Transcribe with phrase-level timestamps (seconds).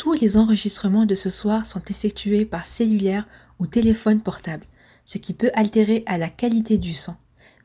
[0.00, 3.26] tous les enregistrements de ce soir sont effectués par cellulaire
[3.58, 4.64] ou téléphone portable,
[5.04, 7.14] ce qui peut altérer à la qualité du son.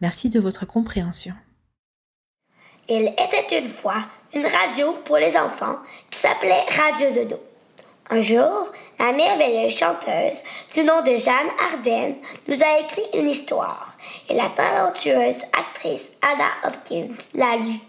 [0.02, 1.34] Merci de votre compréhension.
[2.90, 5.78] Il était une fois une radio pour les enfants
[6.12, 7.40] qui s'appelait Radio Dodo.
[8.10, 8.68] Un jour,
[9.00, 12.16] la merveilleuse chanteuse du nom de Jeanne Arden
[12.50, 13.96] nous a écrit une histoire
[14.28, 17.80] et la talentueuse actrice Ada Hopkins l'a lue.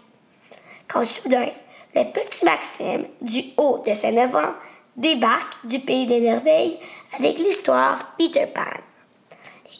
[0.87, 1.49] Quand soudain,
[1.97, 4.53] le petit Maxime, du haut de ses 9 ans,
[4.95, 6.77] débarque du pays des merveilles
[7.17, 8.61] avec l'histoire Peter Pan.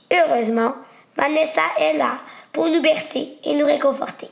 [0.09, 0.73] Et heureusement,
[1.15, 2.19] Vanessa est là
[2.51, 4.29] pour nous bercer et nous réconforter.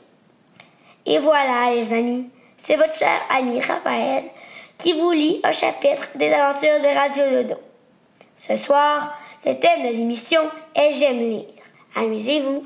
[1.04, 4.24] Et voilà, les amis, c'est votre cher ami Raphaël
[4.78, 7.60] qui vous lit un chapitre des aventures de Radio Dodo.
[8.36, 10.42] Ce soir, le thème de l'émission
[10.74, 11.44] est J'aime lire.
[11.94, 12.64] Amusez-vous.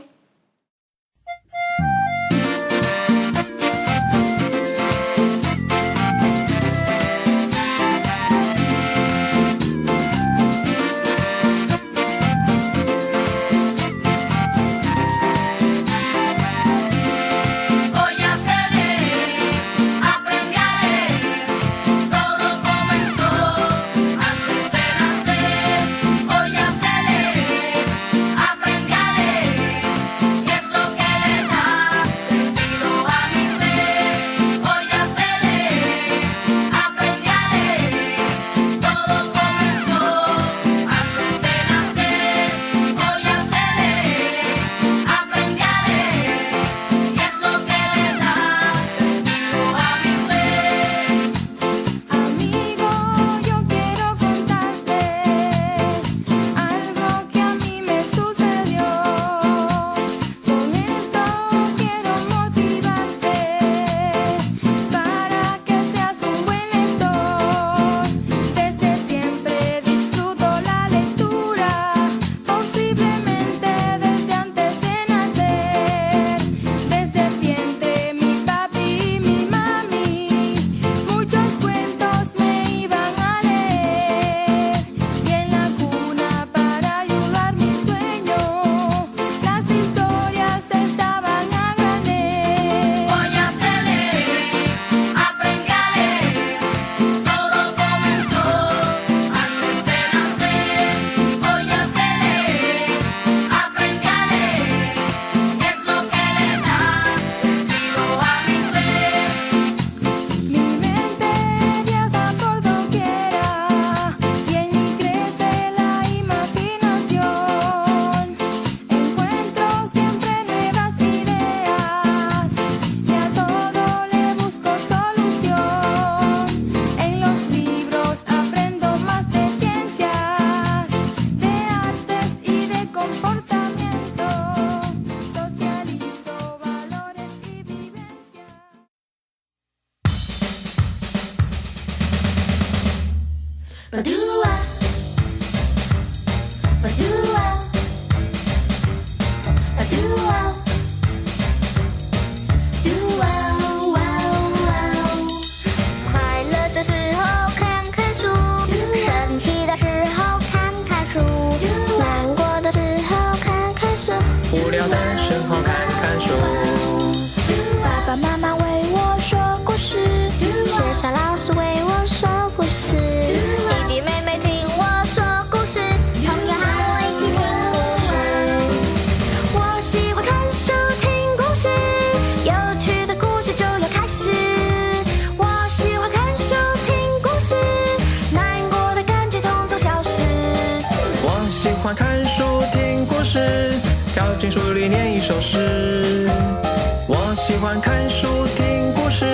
[198.20, 199.24] 书听故事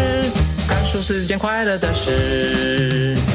[0.69, 3.26] 看书是件快乐的事。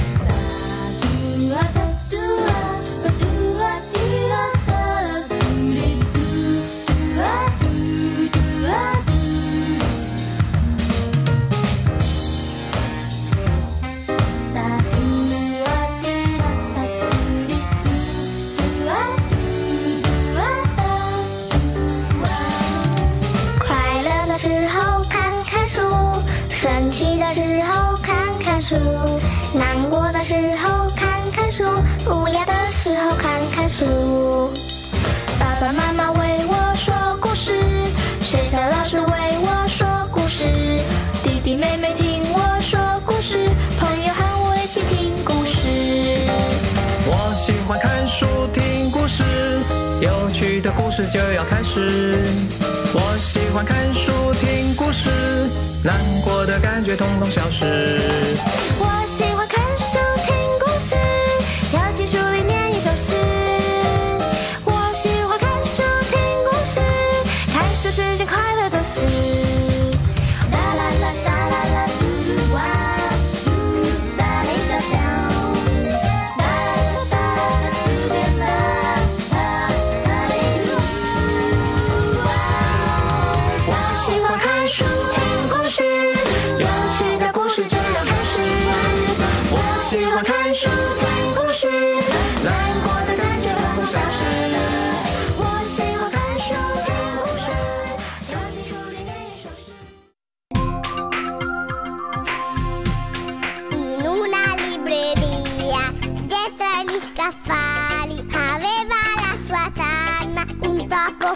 [51.11, 52.23] 就要开始。
[52.93, 55.09] 我喜欢看书听故事，
[55.83, 55.93] 难
[56.23, 57.99] 过的感觉统统消失。
[58.79, 59.00] 我。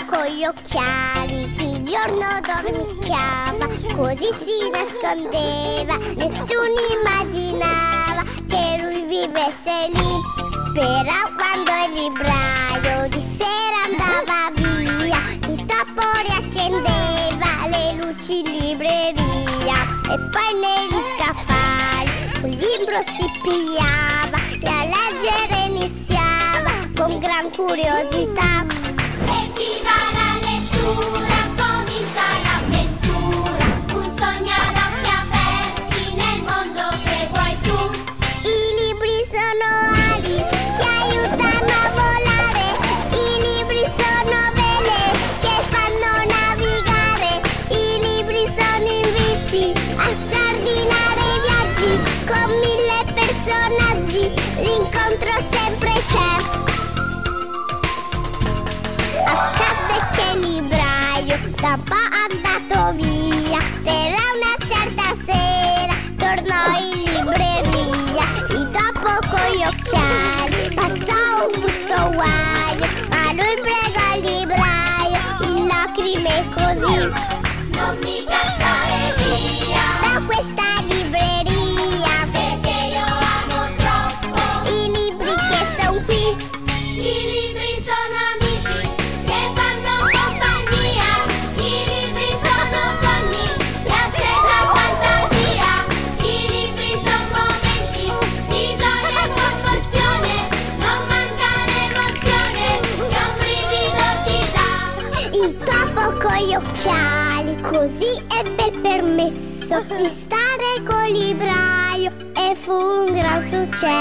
[0.03, 3.65] con gli occhiali, di giorno dormicchiava,
[3.95, 6.65] così si nascondeva, nessuno
[6.99, 10.13] immaginava che lui vivesse lì.
[10.73, 19.77] Però quando il libraio di sera andava via, il topo riaccendeva le luci in libreria
[20.11, 22.11] e poi negli scaffali
[22.43, 28.84] un libro si pigliava e a leggere iniziava con gran curiosità.
[30.97, 31.34] Ooh,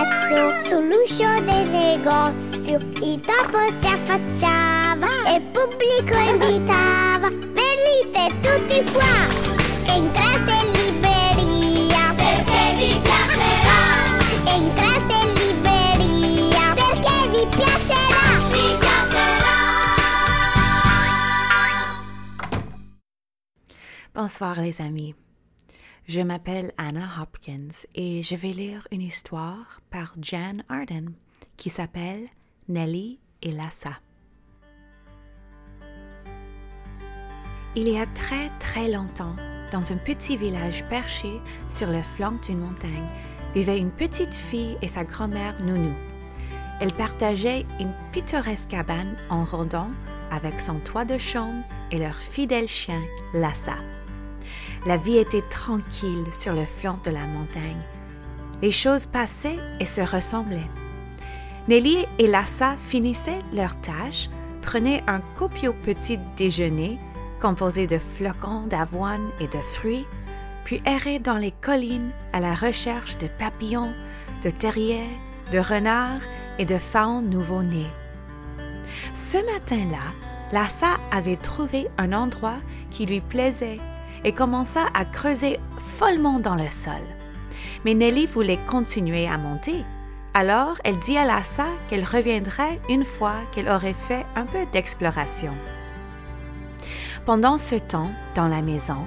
[0.05, 2.79] riflesso sull'uscio del negozio.
[3.01, 7.29] Il topo si affacciava e il pubblico invitava.
[7.29, 9.17] Venite tutti qua,
[9.87, 13.83] entrate in libreria perché vi piacerà.
[14.45, 18.25] Entrate in libreria perché vi piacerà.
[18.51, 19.57] Vi piacerà.
[24.13, 25.24] Bonsoir les amis.
[26.07, 31.15] Je m'appelle Anna Hopkins et je vais lire une histoire par Jan Arden
[31.57, 32.27] qui s'appelle
[32.69, 33.99] Nelly et Lassa.
[37.75, 39.35] Il y a très très longtemps,
[39.73, 43.09] dans un petit village perché sur le flanc d'une montagne,
[43.55, 45.95] vivait une petite fille et sa grand-mère Nounou.
[46.83, 49.91] Elle partageait une pittoresque cabane en rondant
[50.31, 53.77] avec son toit de chambre et leur fidèle chien Lassa.
[54.87, 57.83] La vie était tranquille sur le flanc de la montagne.
[58.61, 60.71] Les choses passaient et se ressemblaient.
[61.69, 64.29] Nelly et Lassa finissaient leurs tâches,
[64.61, 66.99] prenaient un copieux petit déjeuner
[67.41, 70.07] composé de flocons d'avoine et de fruits,
[70.65, 73.93] puis erraient dans les collines à la recherche de papillons,
[74.43, 75.19] de terriers,
[75.53, 76.23] de renards
[76.59, 77.91] et de faunes nouveau-nés.
[79.15, 80.13] Ce matin-là,
[80.53, 82.59] Lassa avait trouvé un endroit
[82.91, 83.79] qui lui plaisait
[84.25, 87.03] et commença à creuser follement dans le sol.
[87.85, 89.85] Mais Nelly voulait continuer à monter.
[90.33, 95.53] Alors, elle dit à Lassa qu'elle reviendrait une fois qu'elle aurait fait un peu d'exploration.
[97.25, 99.07] Pendant ce temps, dans la maison,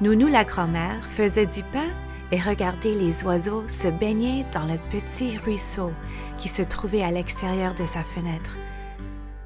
[0.00, 1.88] Nounou la grand-mère faisait du pain
[2.32, 5.90] et regardait les oiseaux se baigner dans le petit ruisseau
[6.38, 8.56] qui se trouvait à l'extérieur de sa fenêtre.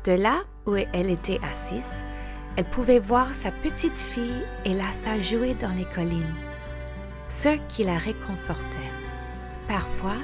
[0.04, 2.04] De là où elle était assise,
[2.56, 6.34] elle pouvait voir sa petite fille et Lassa jouer dans les collines,
[7.28, 8.92] ce qui la réconfortait.
[9.68, 10.16] Parfois,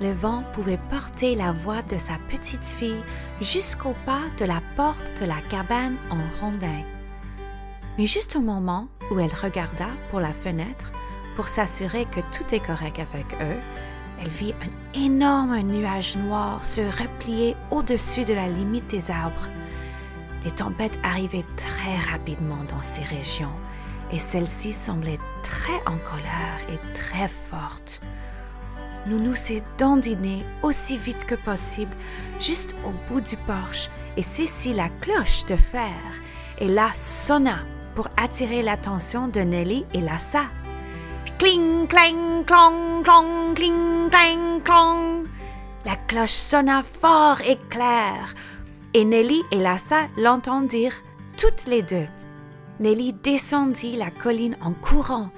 [0.00, 3.02] le vent pouvait porter la voix de sa petite fille
[3.40, 6.82] jusqu'au pas de la porte de la cabane en rondin.
[7.98, 10.92] Mais juste au moment où elle regarda pour la fenêtre
[11.36, 13.58] pour s'assurer que tout est correct avec eux,
[14.20, 19.48] elle vit un énorme nuage noir se replier au-dessus de la limite des arbres.
[20.44, 23.52] Les tempêtes arrivaient très rapidement dans ces régions
[24.12, 28.00] et celle-ci semblait très en colère et très forte.
[29.06, 31.94] Nounou s'est dandinée aussi vite que possible
[32.38, 35.88] juste au bout du porche et saisit la cloche de fer
[36.58, 37.60] et la sonna
[37.94, 40.44] pour attirer l'attention de Nelly et Lassa.
[41.38, 45.26] Cling, clang, clong, clong, cling, clang, clong.
[45.84, 48.34] La cloche sonna fort et clair,
[48.94, 51.02] et Nelly et Lassa l'entendirent
[51.36, 52.06] toutes les deux.
[52.80, 55.30] Nelly descendit la colline en courant,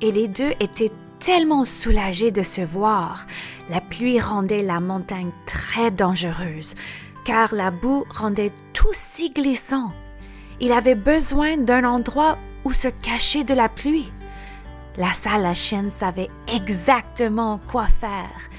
[0.00, 3.26] et les deux étaient tellement soulagés de se voir.
[3.70, 6.74] La pluie rendait la montagne très dangereuse,
[7.24, 9.92] car la boue rendait tout si glissant.
[10.60, 14.12] Il avait besoin d'un endroit où se cacher de la pluie.
[14.96, 18.50] La salle la chienne savait exactement quoi faire.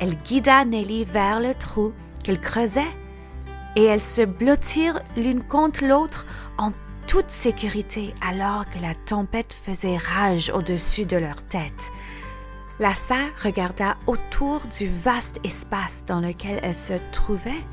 [0.00, 2.82] Elle guida Nelly vers le trou qu'elle creusait
[3.76, 6.26] et elles se blottirent l'une contre l'autre
[6.58, 6.72] en
[7.06, 11.90] toute sécurité alors que la tempête faisait rage au-dessus de leur tête.
[12.78, 17.64] Lassa regarda autour du vaste espace dans lequel elle se trouvait.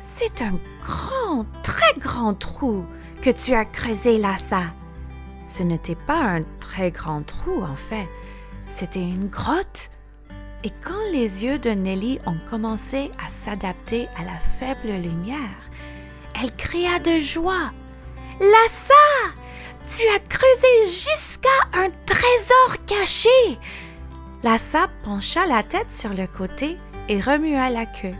[0.00, 2.86] C'est un grand, très grand trou
[3.22, 4.62] que tu as creusé, Lassa.
[5.46, 8.08] Ce n'était pas un très grand trou, en fait.
[8.70, 9.90] C'était une grotte.
[10.66, 15.60] Et quand les yeux de Nelly ont commencé à s'adapter à la faible lumière,
[16.42, 17.70] elle cria de joie.
[18.40, 18.94] Lassa,
[19.86, 23.58] tu as creusé jusqu'à un trésor caché.
[24.42, 26.78] Lassa pencha la tête sur le côté
[27.10, 28.14] et remua la queue.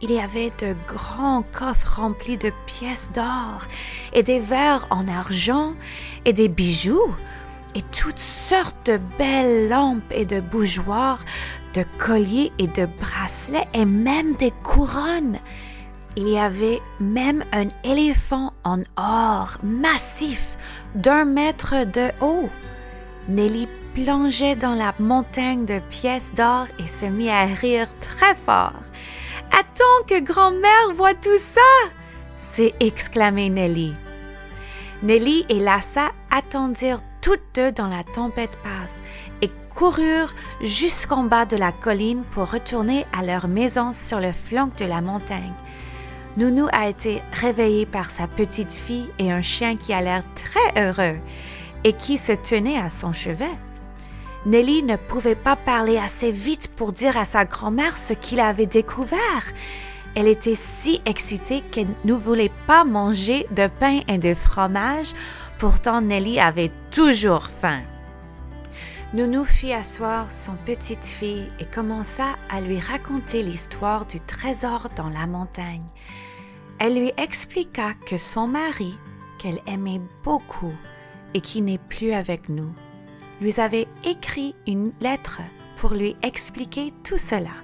[0.00, 3.60] Il y avait de grands coffres remplis de pièces d'or
[4.12, 5.74] et des verres en argent
[6.24, 7.14] et des bijoux
[7.74, 11.20] et toutes sortes de belles lampes et de bougeoirs,
[11.74, 15.38] de colliers et de bracelets et même des couronnes.
[16.16, 20.56] Il y avait même un éléphant en or massif
[20.94, 22.48] d'un mètre de haut.
[23.28, 28.82] Nelly plongeait dans la montagne de pièces d'or et se mit à rire très fort.
[29.52, 31.60] Attends que grand-mère voit tout ça
[32.38, 33.94] s'est exclamé Nelly.
[35.02, 39.02] Nelly et Lassa attendirent toutes deux dans la tempête basse
[39.42, 44.70] et coururent jusqu'en bas de la colline pour retourner à leur maison sur le flanc
[44.78, 45.54] de la montagne.
[46.36, 50.82] Nounou a été réveillée par sa petite fille et un chien qui a l'air très
[50.82, 51.18] heureux
[51.84, 53.46] et qui se tenait à son chevet.
[54.46, 58.66] Nelly ne pouvait pas parler assez vite pour dire à sa grand-mère ce qu'il avait
[58.66, 59.18] découvert.
[60.14, 65.12] Elle était si excitée qu'elle ne voulait pas manger de pain et de fromage,
[65.58, 67.82] pourtant Nelly avait toujours faim.
[69.12, 75.08] Nounou fit asseoir son petite fille et commença à lui raconter l'histoire du trésor dans
[75.08, 75.86] la montagne.
[76.78, 78.96] Elle lui expliqua que son mari,
[79.38, 80.74] qu'elle aimait beaucoup
[81.34, 82.72] et qui n'est plus avec nous,
[83.40, 85.40] lui avait écrit une lettre
[85.76, 87.54] pour lui expliquer tout cela.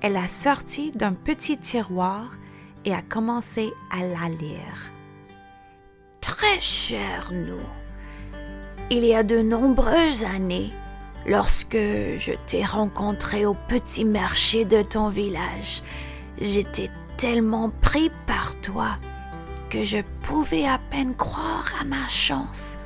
[0.00, 2.30] Elle l'a sortie d'un petit tiroir
[2.84, 4.95] et a commencé à la lire.
[6.26, 7.62] Très cher nous,
[8.90, 10.72] il y a de nombreuses années,
[11.24, 15.84] lorsque je t'ai rencontré au petit marché de ton village,
[16.40, 18.98] j'étais tellement pris par toi
[19.70, 22.80] que je pouvais à peine croire à ma chance.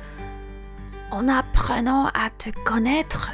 [1.09, 3.31] En apprenant à te connaître,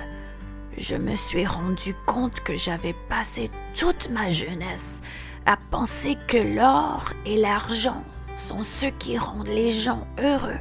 [0.78, 5.02] je me suis rendu compte que j'avais passé toute ma jeunesse
[5.46, 8.06] à penser que l'or et l'argent
[8.38, 10.60] sont ceux qui rendent les gens heureux.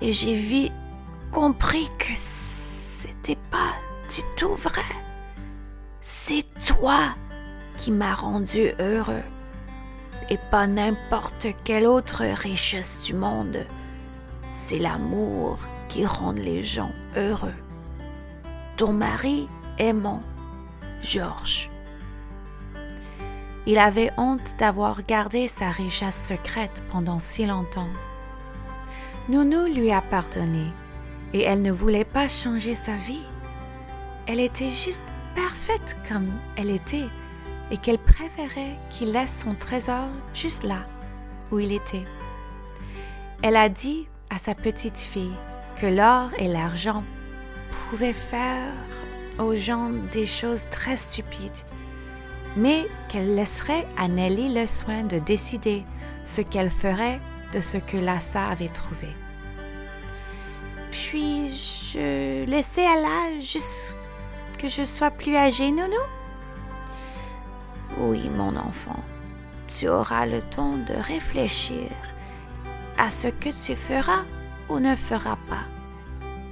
[0.00, 0.72] Et j'ai vite
[1.32, 3.74] compris que c'était pas
[4.08, 4.82] du tout vrai.
[6.00, 7.00] C'est toi
[7.76, 9.22] qui m'as rendu heureux
[10.30, 13.66] et pas n'importe quelle autre richesse du monde.
[14.48, 15.58] C'est l'amour
[15.88, 17.54] qui rend les gens heureux.
[18.76, 19.48] Ton mari
[19.78, 20.22] aimant,
[21.02, 21.68] Georges.
[23.70, 27.86] Il avait honte d'avoir gardé sa richesse secrète pendant si longtemps.
[29.28, 30.66] Nounou lui a pardonné
[31.32, 33.22] et elle ne voulait pas changer sa vie.
[34.26, 35.04] Elle était juste
[35.36, 37.06] parfaite comme elle était
[37.70, 40.84] et qu'elle préférait qu'il laisse son trésor juste là
[41.52, 42.06] où il était.
[43.40, 45.36] Elle a dit à sa petite fille
[45.76, 47.04] que l'or et l'argent
[47.70, 48.74] pouvaient faire
[49.38, 51.64] aux gens des choses très stupides,
[52.56, 55.84] mais qu'elle laisserait à Nelly le soin de décider
[56.24, 57.20] ce qu'elle ferait
[57.52, 59.08] de ce que Lassa avait trouvé.
[60.90, 61.54] Puis
[61.94, 63.98] je laissais à là jusqu'à
[64.58, 65.96] que je sois plus âgée, Nounou?
[67.98, 69.02] Oui, mon enfant,
[69.66, 71.88] tu auras le temps de réfléchir
[72.98, 74.24] à ce que tu feras
[74.68, 75.64] ou ne feras pas.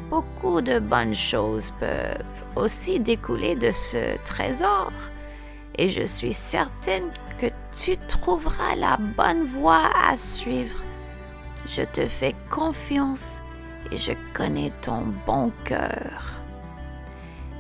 [0.09, 4.90] Beaucoup de bonnes choses peuvent aussi découler de ce trésor
[5.78, 10.85] et je suis certaine que tu trouveras la bonne voie à suivre.
[11.66, 13.40] Je te fais confiance
[13.92, 16.40] et je connais ton bon cœur.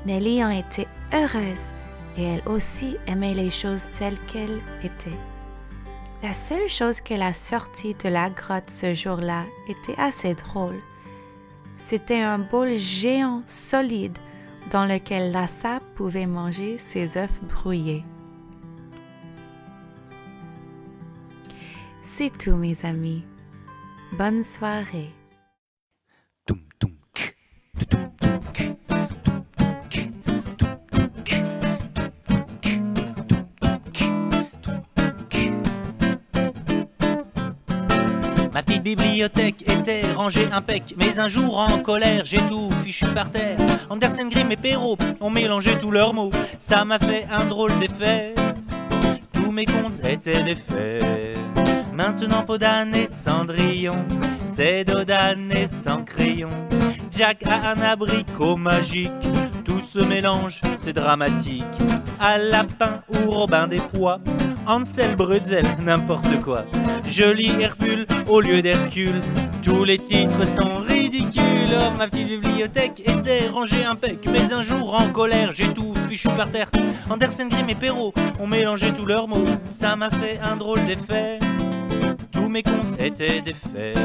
[0.04, 1.72] Nelly en était heureuse
[2.16, 5.10] et elle aussi aimait les choses telles qu'elles étaient.
[6.22, 10.80] La seule chose qu'elle a sortie de la grotte ce jour-là était assez drôle.
[11.76, 14.18] C'était un bol géant solide
[14.70, 18.04] dans lequel Lassa pouvait manger ses œufs brouillés.
[22.02, 23.24] C'est tout, mes amis.
[24.12, 25.12] Bonne soirée.
[38.80, 43.58] Bibliothèque était rangée impec, mais un jour en colère, j'ai tout fichu par terre.
[43.90, 48.34] Andersen, Grimm et Perrault ont mélangé tous leurs mots, ça m'a fait un drôle d'effet.
[49.32, 51.38] Tous mes comptes étaient des faits.
[51.92, 53.98] Maintenant Podane et Cendrillon,
[54.44, 56.50] c'est Dodane et sans crayon.
[57.10, 59.10] Jack a un abricot magique,
[59.64, 61.64] tout se mélange, c'est dramatique.
[62.20, 64.20] À lapin ou Robin des Pois,
[64.68, 66.66] Ansel Brudzel, n'importe quoi.
[67.06, 69.22] Je lis Hercule au lieu d'Hercule,
[69.62, 71.42] tous les titres sont ridicules.
[71.72, 76.28] Oh, ma petite bibliothèque était rangée impec, mais un jour en colère, j'ai tout fichu
[76.36, 76.70] par terre.
[77.08, 81.38] Andersen, Grimm et Perrault ont mélangé tous leurs mots, ça m'a fait un drôle d'effet.
[82.30, 83.98] Tous mes comptes étaient des faits.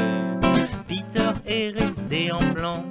[0.88, 2.84] Peter est resté en blanc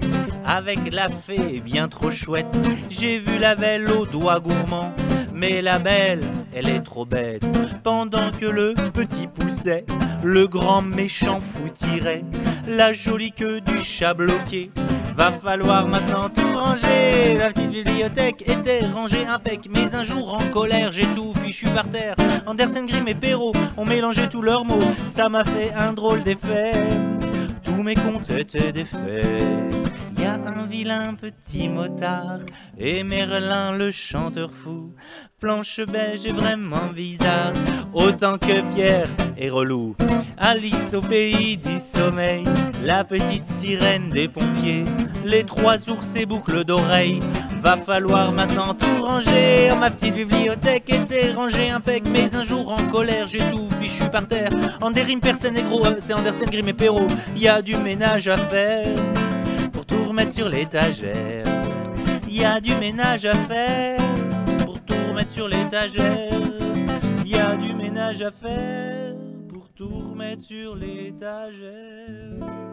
[0.45, 2.55] avec la fée bien trop chouette.
[2.89, 4.93] J'ai vu la belle aux doigts gourmands,
[5.33, 6.21] mais la belle,
[6.53, 7.43] elle est trop bête.
[7.83, 9.85] Pendant que le petit poussait,
[10.23, 12.23] le grand méchant fou tirait
[12.67, 14.71] la jolie queue du chat bloqué.
[15.15, 17.35] Va falloir maintenant tout ranger.
[17.37, 21.89] La petite bibliothèque était rangée impec, mais un jour en colère, j'ai tout fichu par
[21.89, 22.15] terre.
[22.45, 26.71] Andersen, Grimm et Perrault ont mélangé tous leurs mots, ça m'a fait un drôle d'effet.
[27.63, 28.85] Tous mes comptes étaient des
[30.33, 32.39] un vilain petit motard
[32.77, 34.91] et Merlin le chanteur fou.
[35.39, 37.53] Planche beige est vraiment bizarre,
[37.93, 39.95] autant que Pierre est relou.
[40.37, 42.45] Alice au pays du sommeil,
[42.83, 44.85] la petite sirène des pompiers,
[45.23, 47.19] les trois ours et boucles d'oreilles.
[47.61, 49.69] Va falloir maintenant tout ranger.
[49.79, 54.27] Ma petite bibliothèque était rangée impec, mais un jour en colère, j'ai tout fichu par
[54.27, 54.49] terre.
[54.81, 57.07] Anderim, personne et gros, euh, c'est Andersen, Grimm et Perrault.
[57.37, 58.97] Y a du ménage à faire
[60.13, 61.43] remettre sur l'étagère.
[62.29, 63.99] Y a du ménage à faire
[64.63, 66.39] pour tout remettre sur l'étagère.
[67.25, 69.15] Y a du ménage à faire
[69.49, 72.72] pour tout remettre sur l'étagère.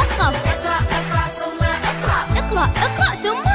[0.00, 3.49] مثقف اقرأ اقرأ ثم اقرأ اقرأ اقرأ ثم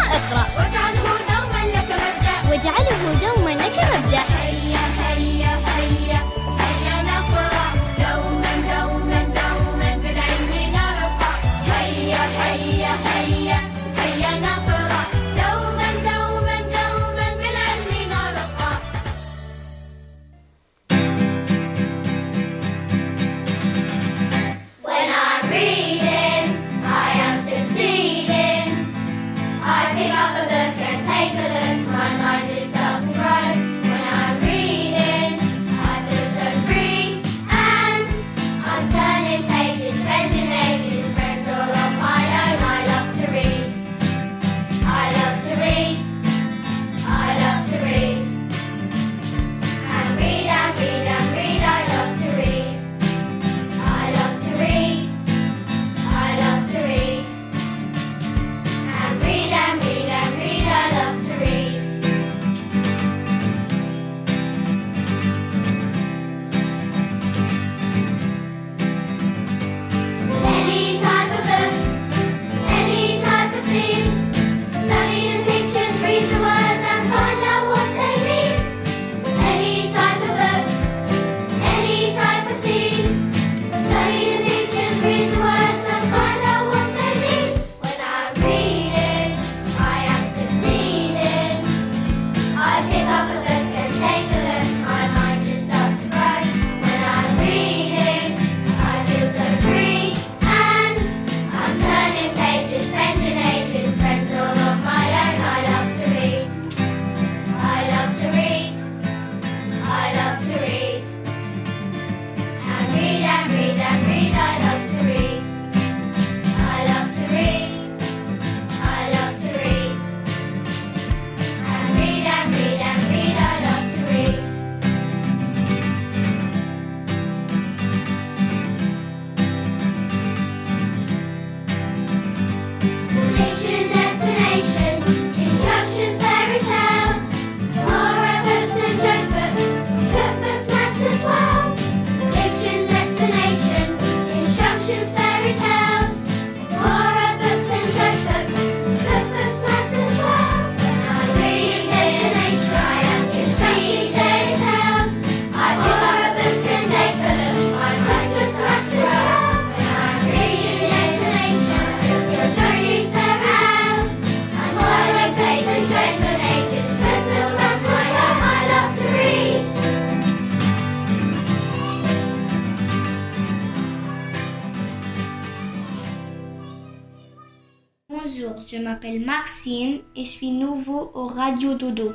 [180.15, 182.13] et suis nouveau au Radio Dodo.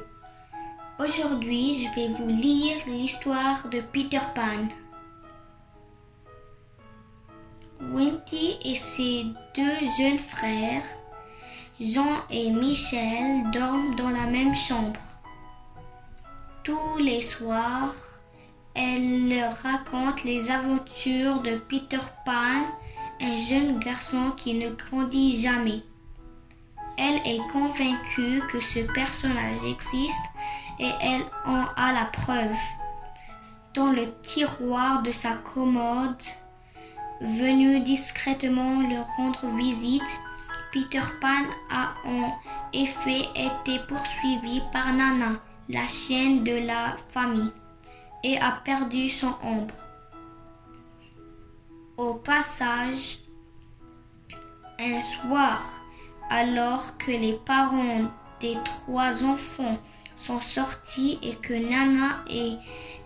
[0.99, 4.69] Aujourd'hui, je vais vous lire l'histoire de Peter Pan.
[7.93, 10.85] Winty et ses deux jeunes frères,
[11.81, 15.01] Jean et Michel, dorment dans la même chambre.
[16.63, 17.95] Tous les soirs,
[18.75, 22.65] elle leur raconte les aventures de Peter Pan,
[23.21, 25.83] un jeune garçon qui ne grandit jamais.
[27.03, 30.27] Elle est convaincue que ce personnage existe
[30.79, 32.59] et elle en a la preuve.
[33.73, 36.23] Dans le tiroir de sa commode,
[37.23, 40.21] venu discrètement le rendre visite,
[40.73, 42.39] Peter Pan a en
[42.75, 47.53] effet été poursuivi par Nana, la chienne de la famille,
[48.23, 49.75] et a perdu son ombre.
[51.97, 53.21] Au passage,
[54.79, 55.80] un soir,
[56.31, 59.77] alors que les parents des trois enfants
[60.16, 62.57] sont sortis et que Nana est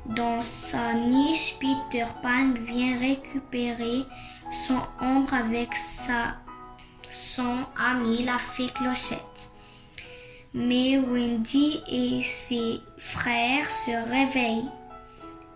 [0.06, 4.04] dans sa niche, Peter Pan vient récupérer
[4.50, 5.70] son ombre avec
[7.10, 9.50] son ami la fée Clochette.
[10.52, 14.70] Mais Wendy et ses frères se réveillent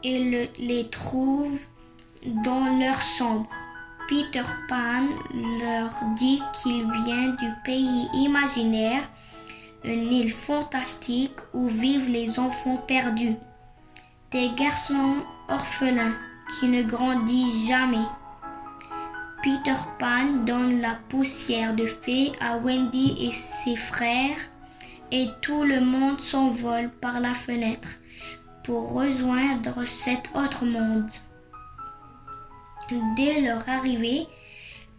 [0.02, 1.60] et les trouvent
[2.24, 3.50] dans leur chambre.
[4.08, 5.06] Peter Pan
[5.60, 9.02] leur dit qu'il vient du pays imaginaire,
[9.84, 13.36] une île fantastique où vivent les enfants perdus,
[14.30, 15.16] des garçons
[15.50, 16.16] orphelins
[16.58, 18.06] qui ne grandissent jamais.
[19.42, 24.40] Peter Pan donne la poussière de fée à Wendy et ses frères
[25.12, 27.90] et tout le monde s'envole par la fenêtre
[28.64, 31.10] pour rejoindre cet autre monde.
[32.90, 34.26] Dès leur arrivée,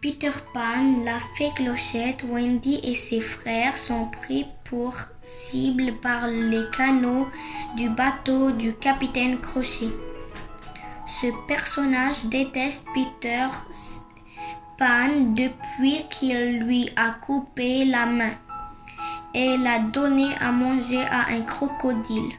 [0.00, 6.62] Peter Pan, la fée Clochette, Wendy et ses frères sont pris pour cible par les
[6.70, 7.26] canaux
[7.76, 9.90] du bateau du capitaine Crochet.
[11.06, 13.48] Ce personnage déteste Peter
[14.78, 18.34] Pan depuis qu'il lui a coupé la main
[19.34, 22.32] et l'a donné à manger à un crocodile.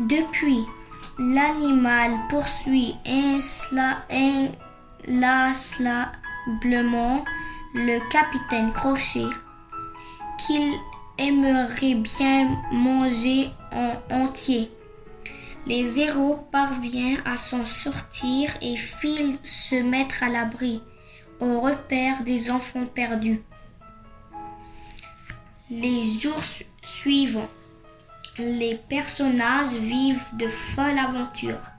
[0.00, 0.64] Depuis,
[1.18, 2.94] l'animal poursuit
[5.06, 7.24] inlassablement
[7.74, 9.26] le capitaine Crochet
[10.38, 10.72] qu'il
[11.18, 14.70] aimerait bien manger en entier.
[15.66, 20.80] Les héros parviennent à s'en sortir et filent se mettre à l'abri
[21.40, 23.42] au repère des enfants perdus.
[25.70, 27.48] Les jours su- suivants,
[28.38, 31.70] les personnages vivent de folles aventures.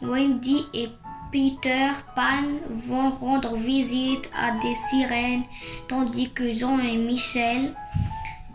[0.00, 0.88] Wendy et
[1.30, 5.44] Peter Pan vont rendre visite à des sirènes,
[5.88, 7.74] tandis que Jean et Michel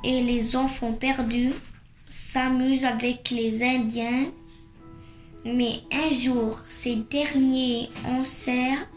[0.03, 1.53] et les enfants perdus
[2.07, 4.25] s'amusent avec les Indiens.
[5.45, 8.87] Mais un jour, ces derniers encerclent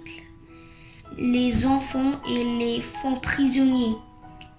[1.18, 3.96] les enfants et les font prisonniers.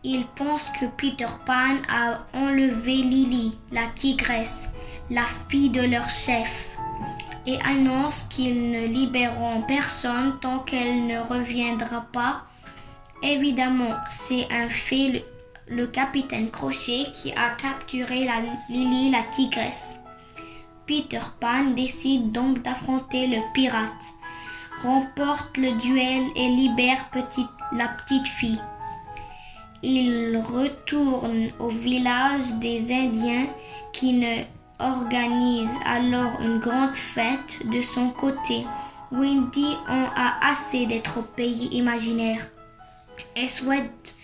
[0.03, 4.71] Ils pensent que Peter Pan a enlevé Lily, la tigresse,
[5.11, 6.75] la fille de leur chef,
[7.45, 12.43] et annoncent qu'ils ne libéreront personne tant qu'elle ne reviendra pas.
[13.21, 15.23] Évidemment, c'est un fait,
[15.67, 18.27] le, capitaine Crochet qui a capturé
[18.69, 19.97] Lily, la tigresse.
[20.87, 24.13] Peter Pan décide donc d'affronter le pirate,
[24.81, 27.07] remporte le duel et libère
[27.71, 28.59] la petite fille.
[29.83, 33.47] Il retourne au village des Indiens
[33.93, 34.43] qui ne
[34.79, 38.65] organise alors une grande fête de son côté.
[39.11, 42.47] Wendy en a assez d'être au pays imaginaire
[43.35, 44.15] et souhaite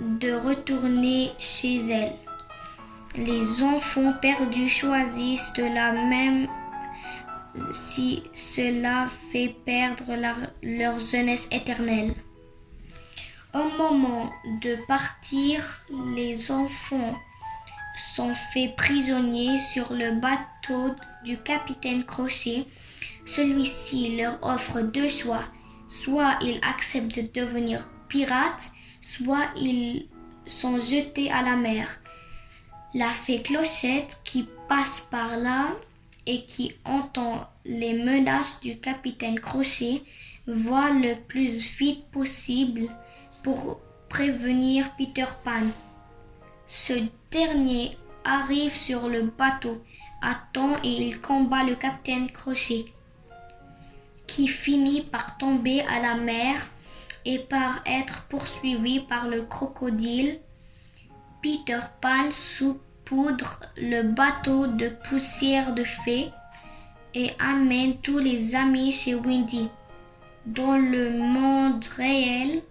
[0.00, 2.12] de retourner chez elle.
[3.16, 6.48] Les enfants perdus choisissent la même
[7.70, 10.12] si cela fait perdre
[10.62, 12.14] leur jeunesse éternelle.
[13.54, 14.30] Au moment
[14.60, 15.80] de partir,
[16.14, 17.16] les enfants
[17.96, 22.66] sont faits prisonniers sur le bateau du capitaine Crochet.
[23.24, 25.42] Celui-ci leur offre deux choix.
[25.88, 30.08] Soit ils acceptent de devenir pirates, soit ils
[30.46, 31.88] sont jetés à la mer.
[32.94, 35.68] La fée Clochette qui passe par là
[36.26, 40.02] et qui entend les menaces du capitaine Crochet
[40.46, 42.88] voit le plus vite possible
[43.46, 43.78] pour
[44.08, 45.68] prévenir Peter Pan.
[46.66, 46.94] Ce
[47.30, 49.84] dernier arrive sur le bateau
[50.20, 52.86] à temps et il combat le capitaine Crochet,
[54.26, 56.56] qui finit par tomber à la mer
[57.24, 60.40] et par être poursuivi par le crocodile.
[61.40, 66.32] Peter Pan saupoudre le bateau de poussière de fée
[67.14, 69.68] et amène tous les amis chez Wendy.
[70.46, 72.62] Dans le monde réel,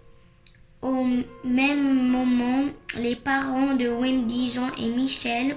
[0.82, 1.06] au
[1.44, 2.64] même moment,
[2.98, 5.56] les parents de Wendy, Jean et Michel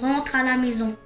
[0.00, 0.96] rentrent à la maison.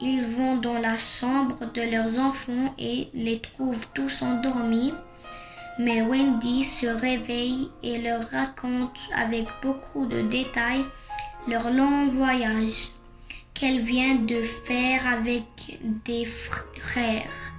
[0.00, 4.94] Ils vont dans la chambre de leurs enfants et les trouvent tous endormis.
[5.78, 10.84] Mais Wendy se réveille et leur raconte avec beaucoup de détails
[11.46, 12.90] leur long voyage
[13.54, 17.54] qu'elle vient de faire avec des frères.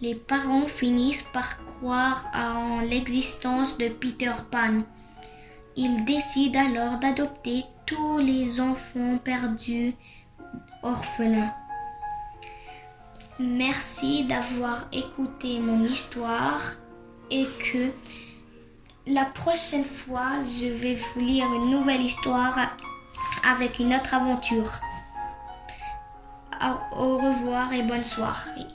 [0.00, 4.84] Les parents finissent par croire en l'existence de Peter Pan.
[5.76, 9.92] Ils décident alors d'adopter tous les enfants perdus
[10.82, 11.52] orphelins.
[13.38, 16.62] Merci d'avoir écouté mon histoire
[17.30, 17.90] et que
[19.06, 22.56] La prochaine fois, je vais vous lire une nouvelle histoire
[23.46, 24.80] avec une autre aventure.
[26.96, 28.68] Au revoir et bonne soirée.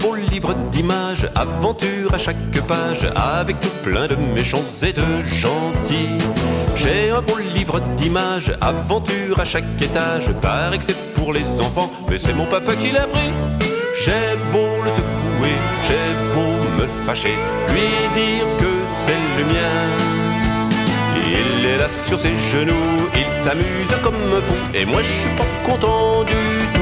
[0.00, 2.36] Beau livre d'images, aventures à chaque
[2.66, 6.18] page, avec plein de méchants et de gentils.
[6.74, 11.90] J'ai un beau livre d'images, aventures à chaque étage, paraît que c'est pour les enfants,
[12.08, 13.32] mais c'est mon papa qui l'a pris.
[14.02, 17.36] J'ai beau le secouer, j'ai beau me fâcher,
[17.68, 19.80] lui dire que c'est le mien.
[21.32, 25.70] Il est là sur ses genoux, il s'amuse comme fou, et moi je suis pas
[25.70, 26.32] content du
[26.74, 26.80] tout.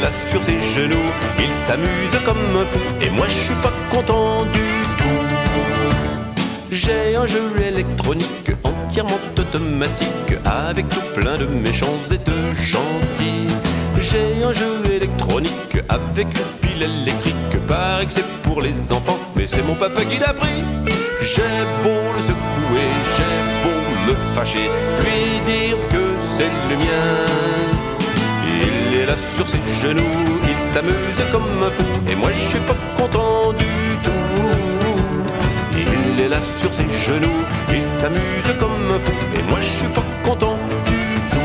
[0.00, 4.44] Là sur ses genoux, il s'amuse comme un fou, et moi je suis pas content
[4.44, 5.34] du tout.
[6.70, 13.48] J'ai un jeu électronique entièrement automatique, avec plein de méchants et de gentils.
[14.00, 19.48] J'ai un jeu électronique avec une pile électrique, paraît que c'est pour les enfants, mais
[19.48, 20.62] c'est mon papa qui l'a pris.
[21.20, 27.47] J'ai beau le secouer, j'ai beau me fâcher, lui dire que c'est le mien.
[29.18, 33.96] Sur ses genoux, il s'amuse comme un fou, et moi je suis pas content du
[34.02, 34.10] tout.
[35.74, 39.86] Il est là sur ses genoux, il s'amuse comme un fou, et moi je suis
[39.88, 41.38] pas content du tout.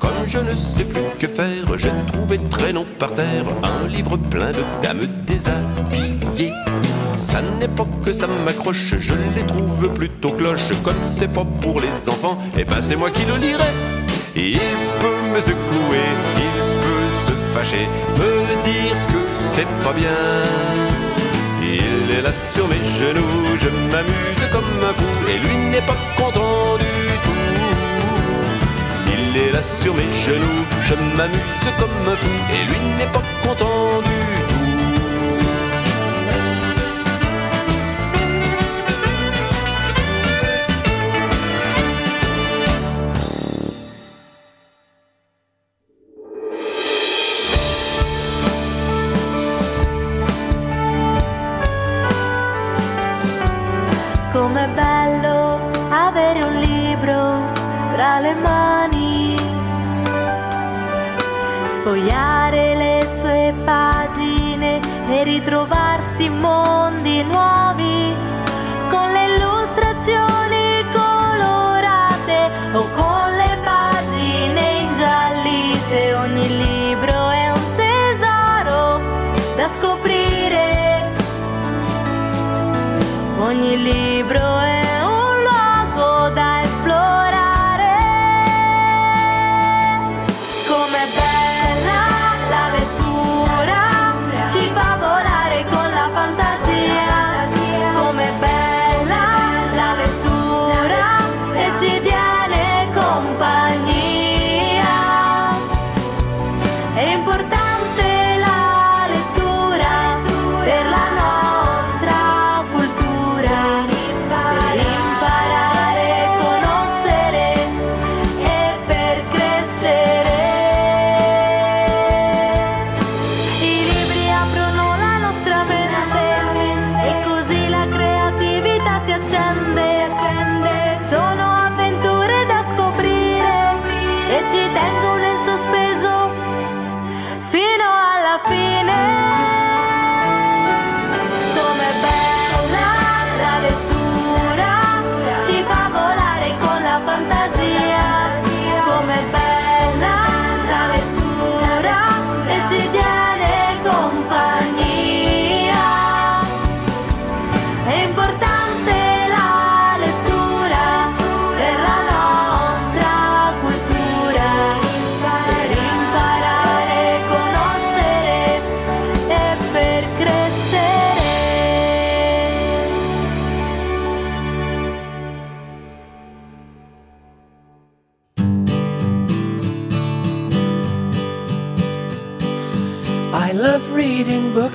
[0.00, 4.50] Comme je ne sais plus que faire, j'ai trouvé traînant par terre un livre plein
[4.50, 6.52] de dames déshabillées.
[7.18, 10.70] Ça n'est pas que ça m'accroche, je les trouve plutôt cloches.
[10.84, 13.72] Comme c'est pas pour les enfants, et ben c'est moi qui le lirai.
[14.36, 14.60] Il
[15.00, 19.20] peut me secouer, il peut se fâcher, me dire que
[19.52, 20.20] c'est pas bien.
[21.60, 25.98] Il est là sur mes genoux, je m'amuse comme un fou, et lui n'est pas
[26.16, 26.84] content du
[27.24, 27.42] tout.
[29.08, 33.24] Il est là sur mes genoux, je m'amuse comme un fou, et lui n'est pas
[33.42, 34.37] content du tout.
[66.28, 66.87] anymore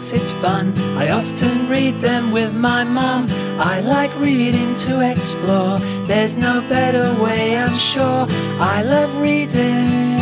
[0.03, 0.73] books, it's fun.
[0.97, 3.27] I often read them with my mom.
[3.59, 5.79] I like reading to explore.
[6.07, 8.25] There's no better way, I'm sure.
[8.59, 10.19] I love reading.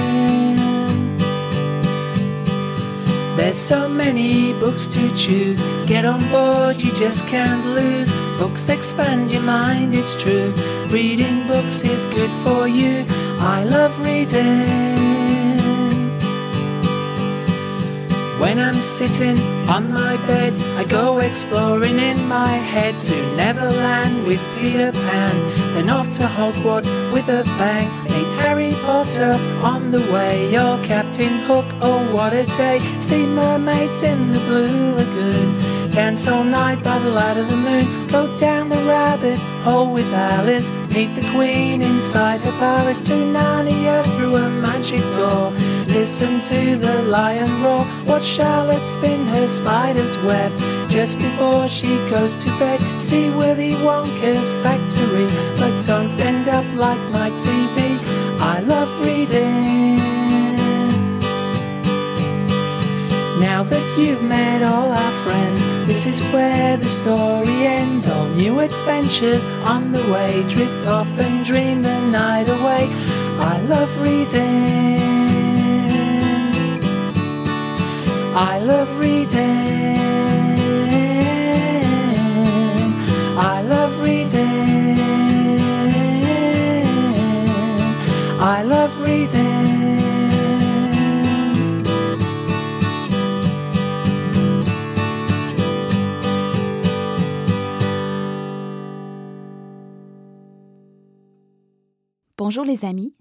[3.35, 5.63] There's There's so many books to choose.
[5.87, 8.11] Get on board, you just can't lose.
[8.37, 10.53] Books expand your mind, it's true.
[10.89, 13.05] Reading books is good for you.
[13.39, 14.90] I love reading.
[18.41, 19.37] When I'm sitting
[19.69, 25.35] on my bed, I go exploring in my head to Neverland with Peter Pan,
[25.75, 27.87] then off to Hogwarts with a bang.
[28.05, 32.79] Meet Harry Potter on the way, or Captain Hook, oh what a day.
[32.99, 35.49] See mermaids in the blue lagoon,
[35.91, 38.07] dance all night by the light of the moon.
[38.07, 43.01] Go down the rabbit hole with Alice, meet the Queen inside her palace.
[43.07, 45.51] To Narnia through a magic door.
[45.87, 47.85] Listen to the lion roar.
[48.05, 50.51] Watch Charlotte spin her spider's web.
[50.89, 55.27] Just before she goes to bed, see Willy Wonka's factory.
[55.59, 57.99] But don't end up like my TV.
[58.39, 59.99] I love reading.
[63.39, 68.07] Now that you've met all our friends, this is where the story ends.
[68.07, 69.43] All new adventures
[69.75, 70.41] on the way.
[70.47, 72.87] Drift off and dream the night away.
[73.51, 75.01] I love reading.
[78.33, 79.97] I love reading.
[83.53, 84.97] I love reading.
[88.39, 89.50] I love reading.
[102.51, 103.15] Bonjour les amis,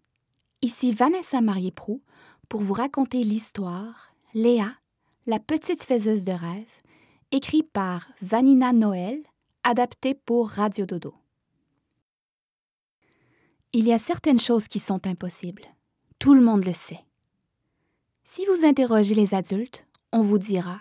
[0.61, 2.03] ici Vanessa Marié-Prou
[2.49, 4.75] pour vous raconter l'histoire Léa,
[5.25, 6.83] la petite faiseuse de rêves,
[7.31, 9.23] écrite par Vanina Noël,
[9.63, 11.15] adaptée pour Radio Dodo.
[13.73, 15.67] Il y a certaines choses qui sont impossibles.
[16.19, 17.05] Tout le monde le sait.
[18.25, 20.81] Si vous interrogez les adultes, on vous dira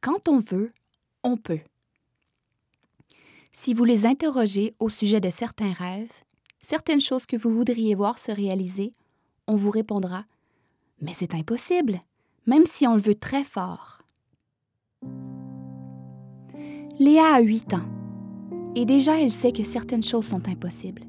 [0.00, 0.72] quand on veut,
[1.22, 1.60] on peut.
[3.52, 6.23] Si vous les interrogez au sujet de certains rêves,
[6.64, 8.92] certaines choses que vous voudriez voir se réaliser,
[9.46, 10.24] on vous répondra
[11.00, 12.00] Mais c'est impossible,
[12.46, 14.02] même si on le veut très fort.
[16.98, 17.88] Léa a 8 ans,
[18.74, 21.02] et déjà elle sait que certaines choses sont impossibles,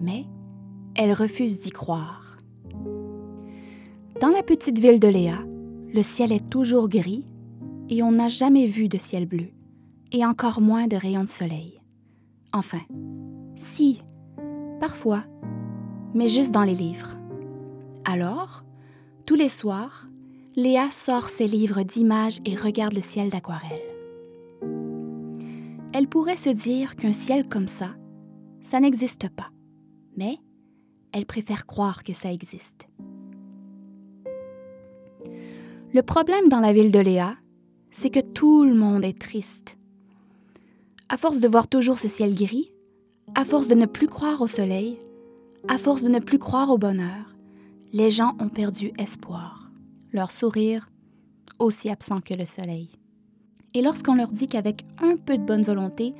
[0.00, 0.24] mais
[0.94, 2.38] elle refuse d'y croire.
[4.20, 5.38] Dans la petite ville de Léa,
[5.92, 7.26] le ciel est toujours gris
[7.90, 9.48] et on n'a jamais vu de ciel bleu,
[10.12, 11.80] et encore moins de rayons de soleil.
[12.52, 12.80] Enfin,
[13.56, 14.00] si,
[14.84, 15.24] parfois,
[16.12, 17.16] mais juste dans les livres.
[18.04, 18.64] Alors,
[19.24, 20.08] tous les soirs,
[20.56, 23.80] Léa sort ses livres d'images et regarde le ciel d'aquarelle.
[25.94, 27.94] Elle pourrait se dire qu'un ciel comme ça,
[28.60, 29.48] ça n'existe pas,
[30.18, 30.36] mais
[31.12, 32.86] elle préfère croire que ça existe.
[35.94, 37.38] Le problème dans la ville de Léa,
[37.90, 39.78] c'est que tout le monde est triste.
[41.08, 42.73] À force de voir toujours ce ciel gris,
[43.36, 44.98] à force de ne plus croire au soleil,
[45.68, 47.34] à force de ne plus croire au bonheur,
[47.92, 49.70] les gens ont perdu espoir.
[50.12, 50.88] Leur sourire,
[51.58, 52.90] aussi absent que le soleil.
[53.74, 56.14] Et lorsqu'on leur dit qu'avec un peu de bonne volonté,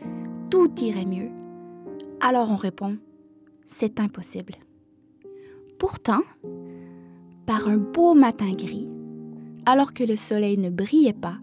[0.51, 1.31] tout irait mieux,
[2.21, 2.99] alors on répond,
[3.67, 4.55] c'est impossible.
[5.79, 6.23] Pourtant,
[7.47, 8.89] par un beau matin gris,
[9.67, 11.37] alors que le soleil ne brillait pas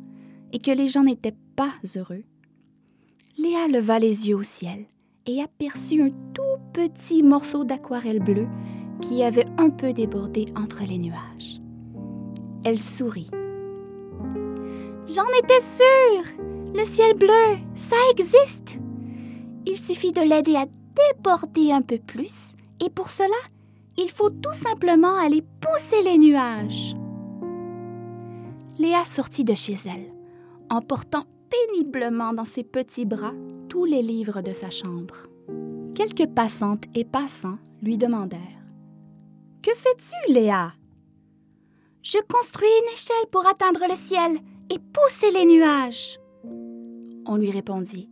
[0.51, 2.23] et que les gens n'étaient pas heureux,
[3.37, 4.85] Léa leva les yeux au ciel
[5.25, 8.47] et aperçut un tout petit morceau d'aquarelle bleue
[9.01, 11.61] qui avait un peu débordé entre les nuages.
[12.63, 13.29] Elle sourit.
[15.07, 16.45] J'en étais sûre!
[16.73, 18.79] Le ciel bleu, ça existe!
[19.65, 23.29] Il suffit de l'aider à déborder un peu plus, et pour cela,
[23.97, 26.95] il faut tout simplement aller pousser les nuages.
[28.79, 30.11] Léa sortit de chez elle,
[30.69, 33.33] en portant péniblement dans ses petits bras
[33.71, 35.15] tous les livres de sa chambre.
[35.95, 38.65] Quelques passantes et passants lui demandèrent
[39.63, 40.73] Que fais-tu, Léa?
[42.03, 46.19] Je construis une échelle pour atteindre le ciel et pousser les nuages.
[47.25, 48.09] On lui répondit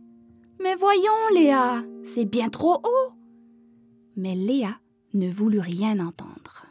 [0.62, 3.12] Mais voyons, Léa, c'est bien trop haut.
[4.16, 4.78] Mais Léa
[5.12, 6.64] ne voulut rien entendre.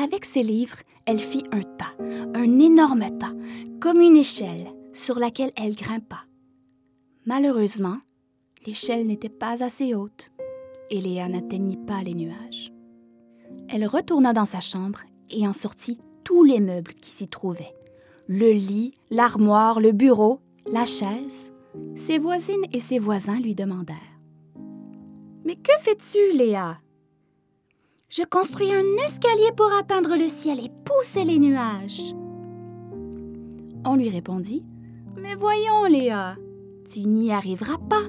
[0.00, 1.96] Avec ses livres, elle fit un tas,
[2.32, 3.34] un énorme tas,
[3.80, 6.25] comme une échelle sur laquelle elle grimpa.
[7.26, 7.98] Malheureusement,
[8.66, 10.30] l'échelle n'était pas assez haute
[10.90, 12.72] et Léa n'atteignit pas les nuages.
[13.68, 15.00] Elle retourna dans sa chambre
[15.30, 17.74] et en sortit tous les meubles qui s'y trouvaient.
[18.28, 20.38] Le lit, l'armoire, le bureau,
[20.70, 21.52] la chaise.
[21.96, 23.96] Ses voisines et ses voisins lui demandèrent.
[25.44, 26.78] Mais que fais-tu, Léa?
[28.08, 32.14] Je construis un escalier pour atteindre le ciel et pousser les nuages.
[33.84, 34.64] On lui répondit
[35.16, 36.36] Mais voyons, Léa,
[36.86, 38.04] tu n'y arriveras pas.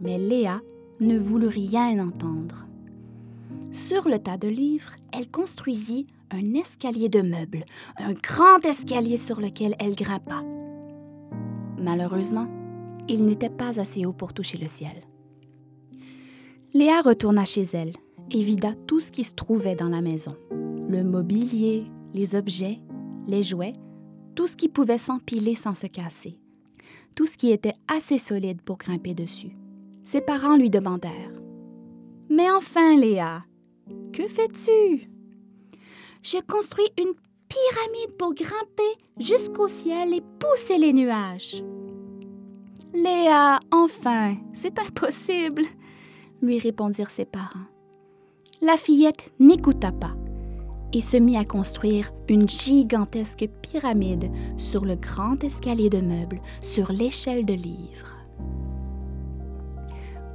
[0.00, 0.60] Mais Léa
[1.00, 2.66] ne voulut rien entendre.
[3.70, 7.64] Sur le tas de livres, elle construisit un escalier de meubles,
[7.98, 10.42] un grand escalier sur lequel elle grimpa.
[11.78, 12.48] Malheureusement,
[13.08, 15.02] il n'était pas assez haut pour toucher le ciel.
[16.74, 17.92] Léa retourna chez elle
[18.30, 20.34] et vida tout ce qui se trouvait dans la maison.
[20.50, 22.80] Le mobilier, les objets,
[23.26, 23.72] les jouets,
[24.34, 26.38] tout ce qui pouvait s'empiler sans se casser.
[27.18, 29.50] Tout ce qui était assez solide pour grimper dessus.
[30.04, 31.32] Ses parents lui demandèrent
[32.30, 33.42] Mais enfin, Léa,
[34.12, 35.10] que fais-tu?
[36.22, 37.14] Je construis une
[37.48, 41.64] pyramide pour grimper jusqu'au ciel et pousser les nuages.
[42.94, 45.64] Léa, enfin, c'est impossible,
[46.40, 47.66] lui répondirent ses parents.
[48.60, 50.14] La fillette n'écouta pas
[50.92, 56.92] et se mit à construire une gigantesque pyramide sur le grand escalier de meubles, sur
[56.92, 58.16] l'échelle de livres.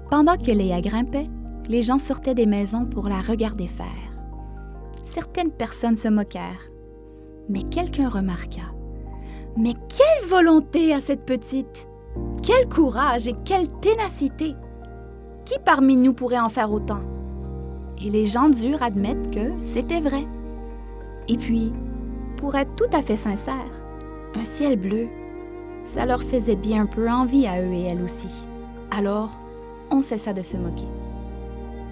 [0.09, 1.29] Pendant que Léa grimpait,
[1.67, 3.87] les gens sortaient des maisons pour la regarder faire.
[5.03, 6.69] Certaines personnes se moquèrent,
[7.49, 8.61] mais quelqu'un remarqua.
[9.57, 11.87] Mais quelle volonté à cette petite
[12.41, 14.55] Quel courage et quelle ténacité
[15.45, 17.01] Qui parmi nous pourrait en faire autant?
[18.03, 20.25] Et les gens durent admettre que c'était vrai.
[21.27, 21.71] Et puis,
[22.37, 23.55] pour être tout à fait sincère,
[24.35, 25.07] un ciel bleu,
[25.83, 28.29] ça leur faisait bien peu envie à eux et elle aussi.
[28.91, 29.37] Alors,
[29.91, 30.87] on cessa de se moquer.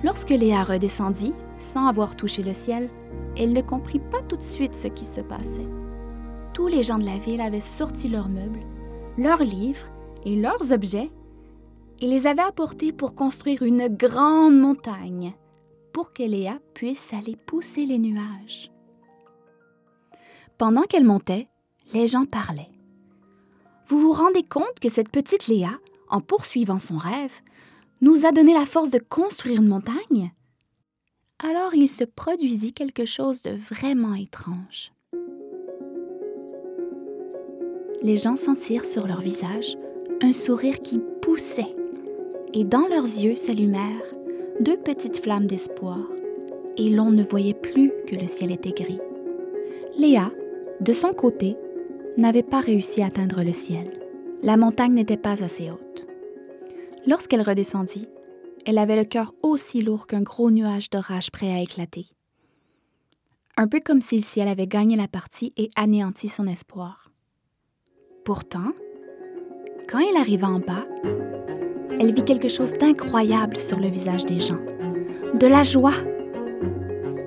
[0.03, 2.89] Lorsque Léa redescendit, sans avoir touché le ciel,
[3.37, 5.67] elle ne comprit pas tout de suite ce qui se passait.
[6.53, 8.65] Tous les gens de la ville avaient sorti leurs meubles,
[9.17, 9.87] leurs livres
[10.25, 11.11] et leurs objets
[11.99, 15.33] et les avaient apportés pour construire une grande montagne
[15.93, 18.71] pour que Léa puisse aller pousser les nuages.
[20.61, 21.47] Pendant qu'elle montait,
[21.91, 22.69] les gens parlaient.
[23.87, 25.71] Vous vous rendez compte que cette petite Léa,
[26.07, 27.33] en poursuivant son rêve,
[28.01, 30.31] nous a donné la force de construire une montagne?
[31.39, 34.93] Alors il se produisit quelque chose de vraiment étrange.
[38.03, 39.75] Les gens sentirent sur leur visage
[40.21, 41.75] un sourire qui poussait,
[42.53, 44.13] et dans leurs yeux s'allumèrent
[44.59, 45.97] deux petites flammes d'espoir,
[46.77, 48.99] et l'on ne voyait plus que le ciel était gris.
[49.97, 50.31] Léa,
[50.81, 51.55] de son côté,
[52.17, 53.99] n'avait pas réussi à atteindre le ciel.
[54.41, 56.07] La montagne n'était pas assez haute.
[57.05, 58.07] Lorsqu'elle redescendit,
[58.65, 62.07] elle avait le cœur aussi lourd qu'un gros nuage d'orage prêt à éclater.
[63.57, 67.11] Un peu comme si le ciel avait gagné la partie et anéanti son espoir.
[68.25, 68.73] Pourtant,
[69.87, 70.83] quand elle arriva en bas,
[71.99, 74.61] elle vit quelque chose d'incroyable sur le visage des gens.
[75.35, 76.01] De la joie,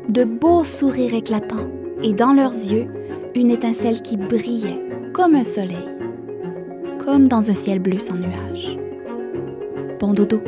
[0.08, 1.70] de beaux sourires éclatants
[2.02, 2.88] et dans leurs yeux,
[3.34, 4.80] une étincelle qui brillait
[5.12, 5.88] comme un soleil,
[7.04, 8.78] comme dans un ciel bleu sans nuages.
[9.98, 10.40] Bon dodo.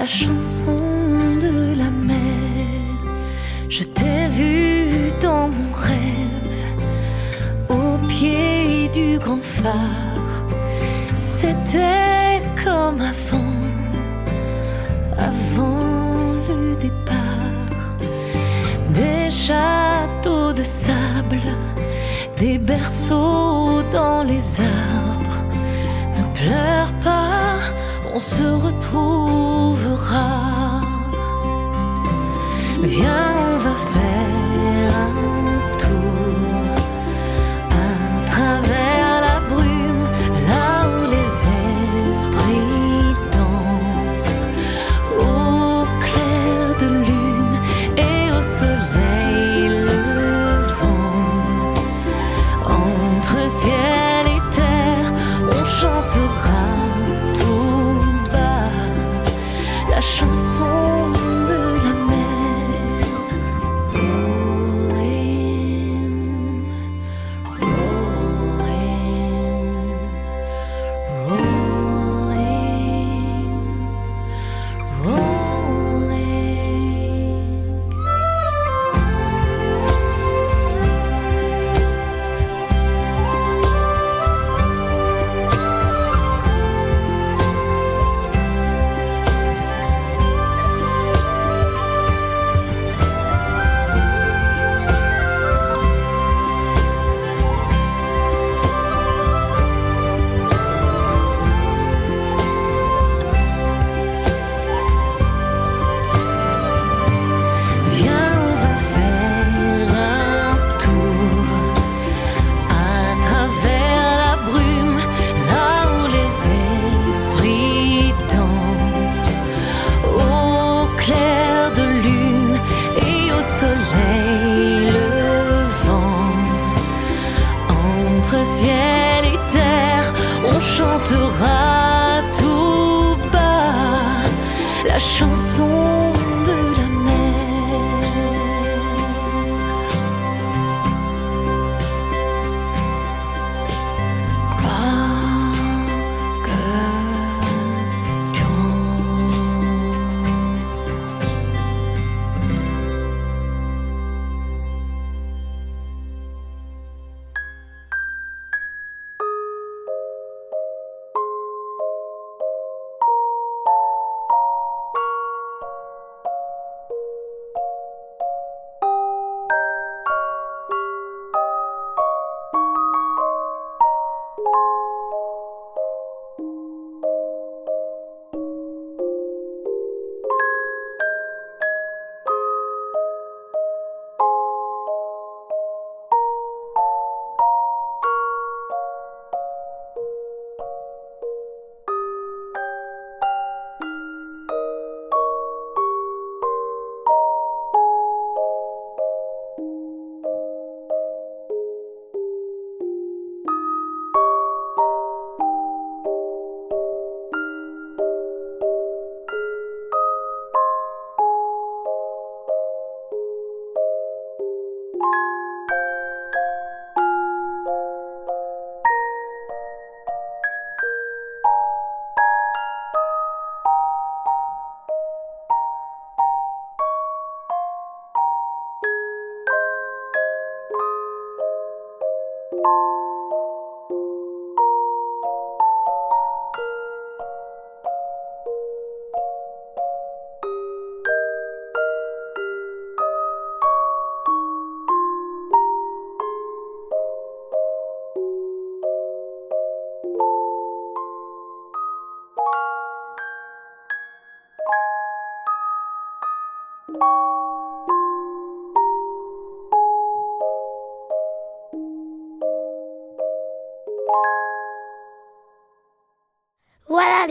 [0.00, 0.80] la chanson
[1.42, 2.16] de la mer.
[3.68, 6.62] Je t'ai vu dans mon rêve,
[7.68, 10.34] au pied du grand phare.
[11.20, 13.60] C'était comme avant,
[15.18, 17.84] avant le départ.
[18.98, 21.42] Des châteaux de sable,
[22.38, 25.40] des berceaux dans les arbres.
[26.16, 27.29] Ne pleure pas
[28.20, 30.28] se retrouvera.
[32.82, 35.39] Viens, on va faire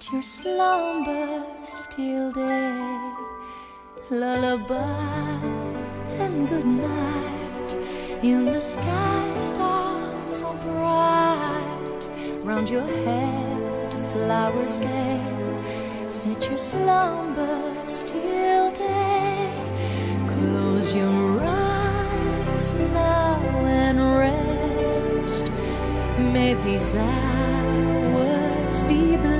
[0.00, 3.12] Set your slumbers till day.
[4.08, 5.36] Lullaby
[6.18, 7.76] and good night.
[8.22, 12.08] In the sky, stars are bright.
[12.42, 15.20] Round your head, flowers gay.
[16.08, 19.52] Set your slumbers till day.
[20.28, 25.50] Close your eyes now and rest.
[26.18, 29.39] May these hours be blessed.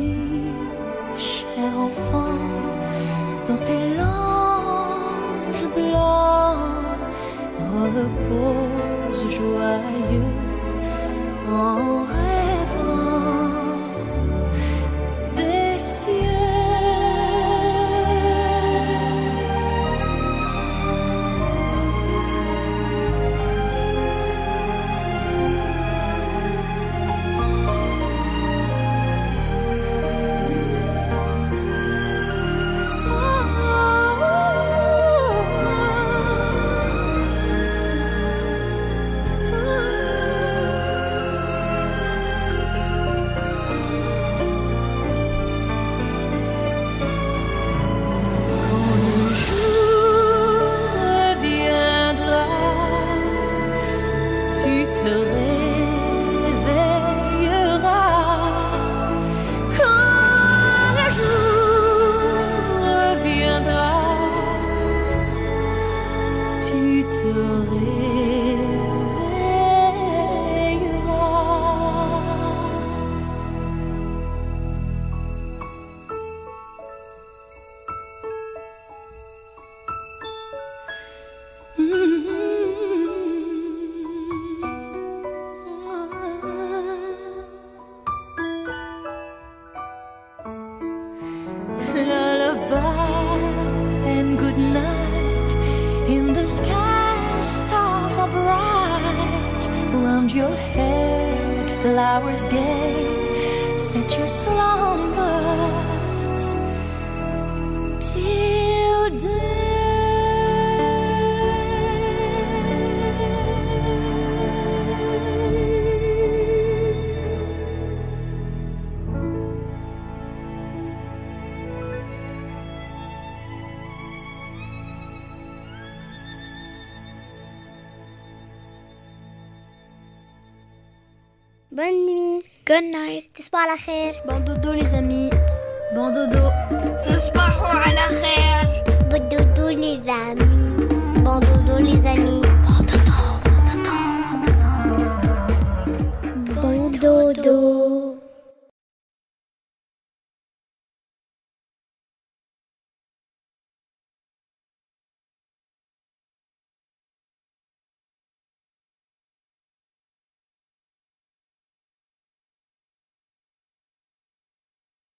[133.71, 134.40] para